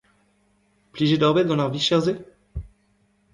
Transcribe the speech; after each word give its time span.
Plijet 0.93 1.23
oc'h 1.27 1.35
bet 1.35 1.47
gant 1.49 1.63
ar 1.63 1.69
micher-se? 1.73 2.13